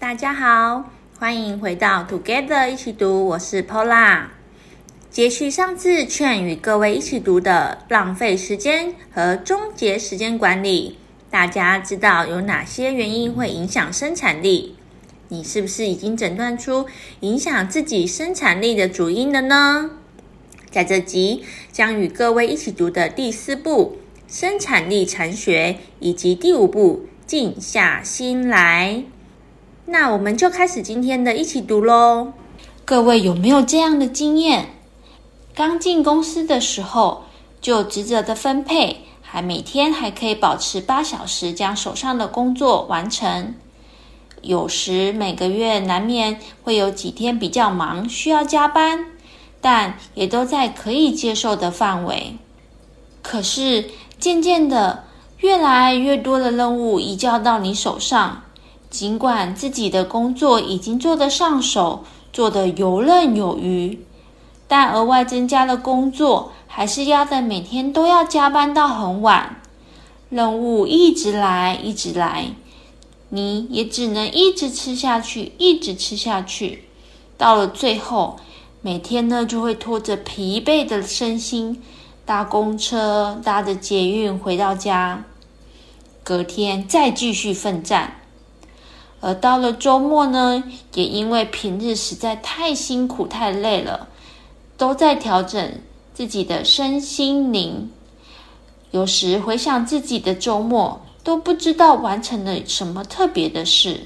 [0.00, 4.28] 大家好，欢迎回到 Together 一起读，我是 Paula。
[5.10, 10.96] 接续上次劝与各位一起读的浪费时间和终结时间管理，
[11.30, 14.74] 大家知道有哪些原因会影响生产力？
[15.28, 16.86] 你是不是已经诊断出
[17.20, 19.90] 影响自己生产力的主因了呢？
[20.70, 29.04] 在这集将与各位一起读的第四部生产力禅学以及第五部静下心来，
[29.92, 32.32] 那我们就开始今天的一起读喽。
[32.84, 34.68] 各位有没有这样的经验？
[35.52, 37.24] 刚进公司的时候
[37.60, 43.56] 就职责的分配，还每天还可以保持八小时将手上的工作完成。
[44.42, 49.06] 有时每个月难免会有几天比较忙，需要加班，
[49.60, 52.36] 但也都在可以接受的范围。
[53.22, 53.86] 可是
[54.20, 55.02] 渐渐的，
[55.38, 58.44] 越来越多的任务移交到你手上，
[58.90, 64.04] 尽管自己的工作已经做得上手，做得游刃有余，
[64.66, 69.60] 但额外增加的工作还是压得每天都要加班到很晚，
[70.28, 72.46] 任务一直来，一直来。
[73.32, 76.86] 你也只能一直吃下去，一直吃下去，
[77.38, 78.40] 到了最后，
[78.82, 81.80] 每天呢就会拖着疲惫的身心
[82.24, 85.24] 搭公车，搭着捷运回到家，
[86.24, 88.19] 隔天再继续奋战。
[89.20, 94.08] 而到了周末呢，也因为平日实在太辛苦、太累了，
[94.76, 95.72] 都在调整
[96.14, 97.90] 自己的身心灵。
[98.90, 104.00] 有时回想自己的周末，都不知道完成了什么特别的事。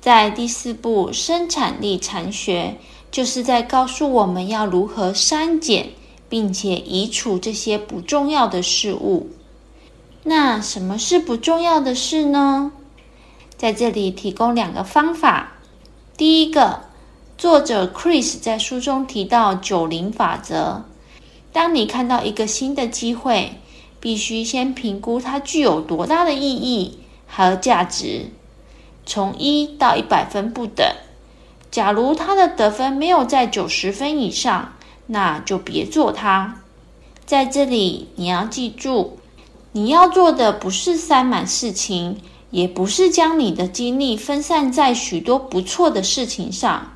[0.00, 2.76] 在第四步生产力禅学，
[3.10, 5.90] 就是在告诉我们要如何删减
[6.28, 9.28] 并且移除这些不重要的事物。
[10.22, 12.70] 那什么是不重要的事呢？
[13.58, 15.54] 在这里提供两个方法。
[16.16, 16.82] 第一个，
[17.36, 20.84] 作者 Chris 在书中提到九零法则。
[21.52, 23.54] 当你看到一个新的机会，
[23.98, 28.30] 必须先评估它具有多大的意义和价值，
[29.04, 30.86] 从一到一百分不等。
[31.68, 34.74] 假如它的得分没有在九十分以上，
[35.06, 36.60] 那就别做它。
[37.26, 39.18] 在这里，你要记住，
[39.72, 42.20] 你要做的不是塞满事情，
[42.50, 46.92] 也不是将你的精力分散在许多不错的事情上。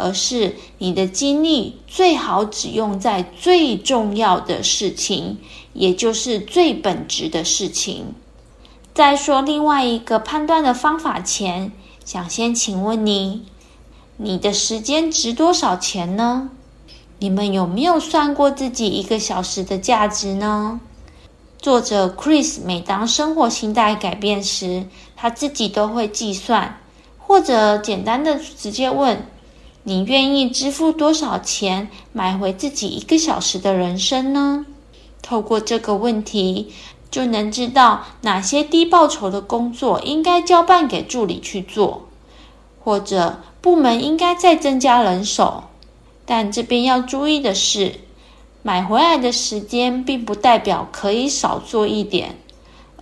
[0.00, 5.38] 而是你的精力最好只用在最重要的事情，
[5.72, 8.14] 也就是最本质的事情。
[8.94, 11.72] 在说另外一个判断的方法前，
[12.04, 13.42] 想先请问你：
[14.18, 16.50] 你的时间值多少钱呢？
[17.18, 20.80] 你们有没有算过自己一个小时的价值呢？
[21.60, 24.86] 作者 Chris 每当生活心态改变时，
[25.16, 26.78] 他自己都会计算，
[27.18, 29.26] 或者简单的直接问。
[29.82, 34.66] 你愿意支付多少钱买回自己一个小时的人生呢？
[35.20, 36.72] 透过这个问题，
[37.10, 42.06] 就能知道哪些低报酬的工作应该交办给助理去做，
[42.84, 45.64] 或者部门应该再增加人手。
[46.24, 47.94] 但这边要注意的是，
[48.62, 52.36] 买回来的时间并不代表可以少做一点，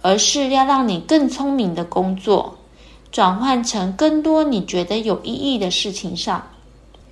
[0.03, 2.59] 而是要让你更聪明的工作，
[3.11, 6.47] 转换成更多你觉得有意义的事情上。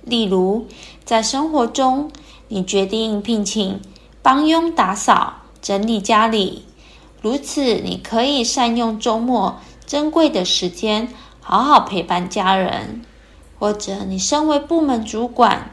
[0.03, 0.67] 例如，
[1.03, 2.11] 在生活中，
[2.47, 3.81] 你决定聘请
[4.21, 6.63] 帮佣打扫、整理家里，
[7.21, 11.09] 如此你可以善用周末珍贵的时间，
[11.41, 13.01] 好好陪伴家人；
[13.57, 15.71] 或者，你身为部门主管，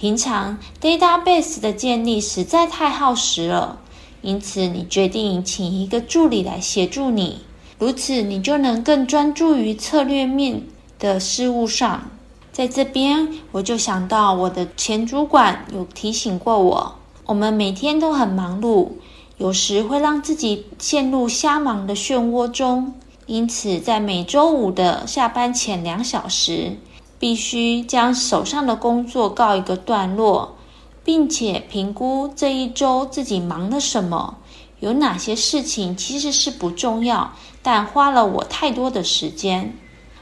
[0.00, 3.78] 平常 database 的建立实在太耗时了，
[4.22, 7.42] 因此你决定请一个助理来协助你，
[7.78, 10.62] 如此你就能更专注于策略面
[10.98, 12.10] 的事务上。
[12.50, 16.94] 在这边，我就想到我的前主管有提醒过我，
[17.26, 18.88] 我们每天都很忙碌，
[19.36, 22.94] 有时会让自己陷入瞎忙的漩涡中。
[23.26, 26.78] 因此，在每周五的下班前两小时，
[27.20, 30.56] 必须将手上的工作告一个段落，
[31.04, 34.38] 并且评估这一周自己忙了什么，
[34.80, 37.32] 有哪些事情其实是不重要，
[37.62, 39.76] 但花了我太多的时间。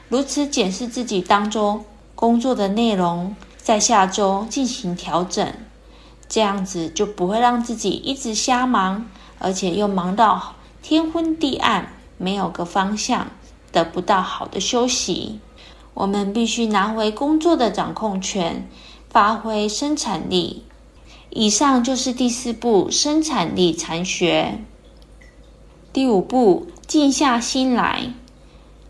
[0.07, 1.83] 如此检视自己当中。
[2.15, 5.53] 工作的内容在下周进行调整，
[6.27, 9.05] 这样子就不会让自己一直瞎忙，
[9.37, 13.27] 而且又忙到天昏地暗，没有个方向，
[13.71, 15.39] 得不到好的休息。
[15.93, 18.67] 我们必须拿回工作的掌控权，
[19.09, 20.63] 发挥生产力。
[21.29, 24.59] 以上就是第四步生产力禅学。
[25.93, 28.13] 第五步，静下心来。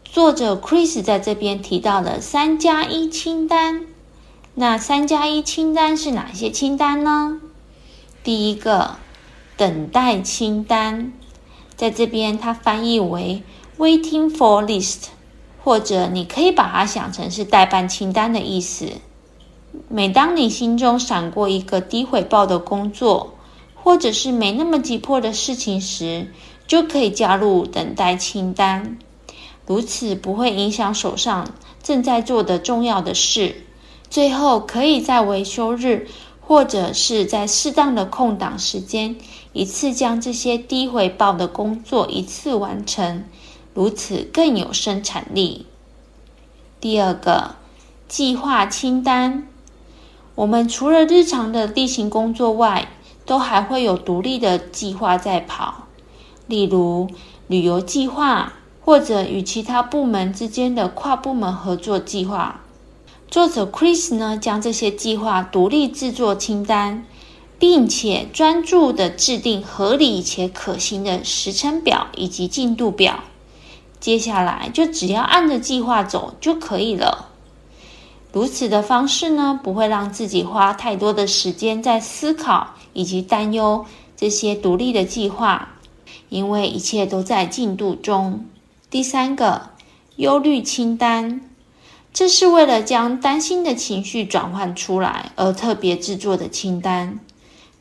[0.03, 3.85] 作者 Chris 在这边提到了三加一清单。
[4.55, 7.39] 那三加一清单是哪些清单呢？
[8.23, 8.97] 第一个，
[9.55, 11.13] 等待清单，
[11.75, 13.43] 在这边它翻译为
[13.77, 15.05] “waiting for list”，
[15.69, 18.87] 或者你可以把它想成是待办清单的意思。
[19.87, 23.35] 每当你心中闪过一个低回报的工作，
[23.75, 26.33] 或者是没那么急迫的事情时，
[26.65, 28.97] 就可以加入等待清单。
[29.67, 31.47] 如此不会影响手上
[31.83, 33.57] 正在做的重要的事。
[34.09, 36.07] 最后，可以在维修日，
[36.41, 39.15] 或者是在适当的空档时间，
[39.53, 43.25] 一次将这些低回报的工作一次完成，
[43.73, 45.65] 如此更有生产力。
[46.81, 47.55] 第二个，
[48.07, 49.47] 计划清单。
[50.35, 52.87] 我们除了日常的例行工作外，
[53.25, 55.87] 都还会有独立的计划在跑，
[56.47, 57.09] 例如
[57.47, 62.61] 旅游计划，或者与其他部门之间的跨部门合作计划。
[63.29, 67.05] 作者 Chris 呢，将这些计划独立制作清单，
[67.59, 73.23] 并且专注地制定合理且可行的时程表以及进度表。
[73.99, 77.29] 接下来就只要按着计划走就可以了。
[78.31, 83.85] 如此的方式呢，不会让自己花太多的时间在思考以及担忧
[84.15, 85.69] 这些独立的计划，
[86.29, 88.45] 因为一切都在进度中。
[88.89, 89.69] 第三个，
[90.15, 91.41] 忧虑清单。
[92.11, 97.19] 这是为了将担心的情绪转换出来而特别制作的清单，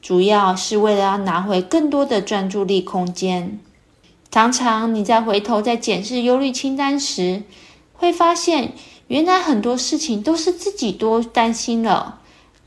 [0.03, 3.59] 主要是为了要拿回更多的专注力空间。
[4.31, 7.43] 常常你在回头在检视忧虑清单时，
[7.95, 8.75] 会发现
[9.09, 12.21] 原来很多事情都是自己多担心了，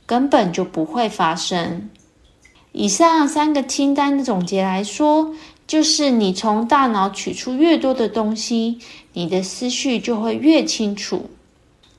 [0.05, 1.89] 根本就不会发生。
[2.71, 5.35] 以上三个清单的总结来说，
[5.67, 8.79] 就是你从大脑取出越多的东西，
[9.13, 11.29] 你的思绪就会越清楚。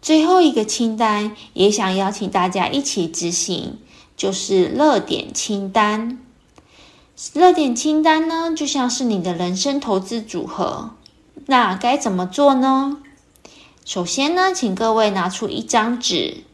[0.00, 3.78] 最后一个清单也想邀请大家一起执行，
[4.16, 6.18] 就是热点清单。
[7.32, 10.90] 热点清单呢，就像是你的人生投资组合。
[11.46, 12.98] 那该怎么做呢？
[13.84, 16.44] 首先呢，请各位拿出一张纸，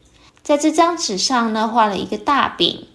[0.43, 2.87] 在这张纸上呢，画了一个大饼，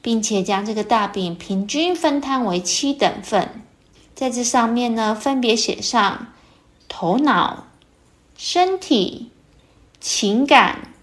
[0.00, 3.62] 并且将这个大饼平均分摊为七等份。
[4.14, 6.28] 在这上面呢，分别写上
[6.88, 7.66] 头脑、
[8.36, 9.30] 身体。
[10.02, 10.94] 情感、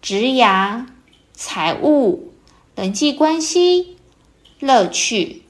[0.00, 0.86] 职涯、
[1.34, 2.32] 财务、
[2.74, 3.98] 人际关系、
[4.58, 5.42] 乐趣，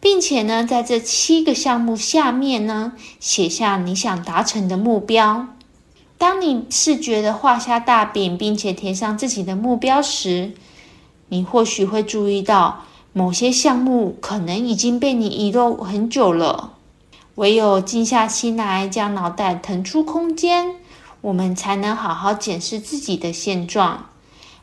[0.00, 5.46] 并且呢，在这七个项目下面呢，写下你想达成的目标。
[6.16, 10.52] 当你视觉的画下大饼，并且填上自己的目标时，
[11.28, 16.74] 你或许会注意到，某些项目可能已经被你遗漏很久了。
[17.36, 20.74] 唯有静下心来，将脑袋腾出空间。
[21.20, 24.06] 我们才能好好检视自己的现状，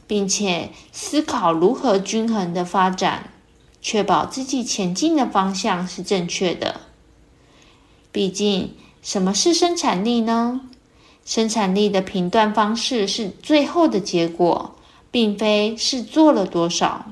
[0.08, 3.30] 并且思考如何均衡的发展，
[3.88, 6.82] 确保自己前进的方向是正确的。
[8.12, 8.72] 毕竟，
[9.04, 10.62] 什么是生产力呢？
[11.24, 14.74] 生产力的评断方式是最后的结果，
[15.12, 17.06] 并非是做了多少。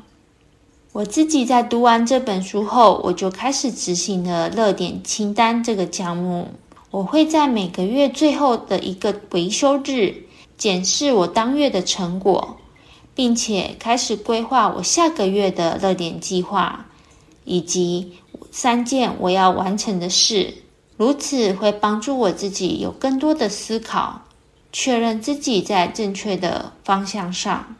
[0.94, 6.48] 我自己在读完这本书后，我就开始执行了热点清单这个项目。
[6.90, 10.24] 我会在每个月最后的一个维修日
[10.58, 12.58] 检视我当月的成果，
[13.16, 16.86] 并且开始规划我下个月的热点计划，
[17.46, 18.14] 以及
[18.52, 20.56] 三件我要完成的事。
[20.96, 24.22] 如此会帮助我自己有更多的思考，
[24.72, 27.76] 确认自己在正确的方向上。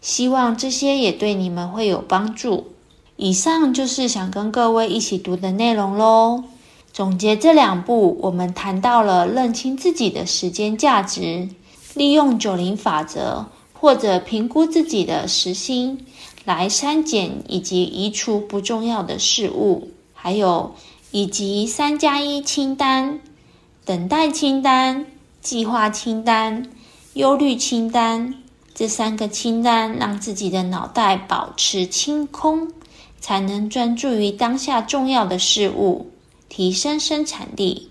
[0.00, 2.72] 希望这些也对你们会有帮助。
[3.16, 6.44] 以上就是想跟各位一起读的内容喽。
[6.92, 11.48] 总结这两步，我们谈到了认清自己的时间价值，
[11.94, 13.46] 利用九零法则
[13.78, 16.06] 或者评估自己的时薪
[16.44, 20.74] 来删减以及移除不重要的事物，还有
[21.10, 23.20] 以及三加一清单、
[23.84, 25.06] 等待清单、
[25.40, 26.70] 计划清单、
[27.14, 28.34] 忧虑清单
[28.74, 32.70] 这三个清单，让自己的脑袋保持清空，
[33.20, 36.10] 才能专注于当下重要的事物。
[36.48, 37.90] 提升生产力，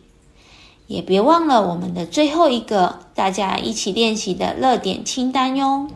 [0.87, 5.87] 也别忘了我们的最后一个大家一起练习的热点清单哟。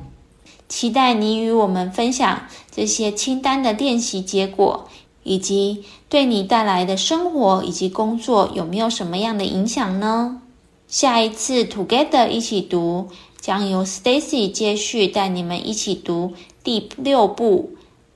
[0.68, 4.88] 期待你与我们分享这些清单的练习结果，
[5.24, 10.42] 以及对你带来的生活以及工作有没有什么样的影响呢？
[10.88, 13.10] 下一次 Together 一起读
[13.40, 16.34] 将由 Stacy 接续带你们一起读
[16.64, 17.72] 第六步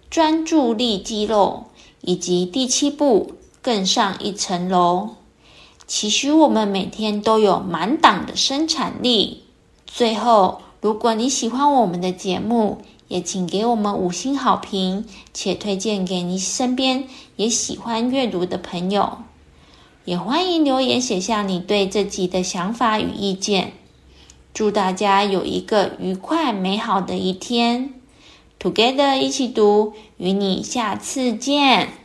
[0.09, 1.65] 专注力肌肉，
[2.01, 3.33] 以及第七步。
[3.63, 5.11] 更上一层楼，
[5.85, 9.43] 期许我们每天都有满档的生产力。
[9.85, 19.19] 最后，如果你喜欢我们的节目，也请给我们五星好评，且推荐给你身边也喜欢阅读的朋友。
[20.05, 23.73] 也欢迎留言写下你对这集的想法与意见。
[24.53, 27.93] 祝大家有一个愉快美好的一天
[28.59, 32.02] ！Together 一起读，与你下次见。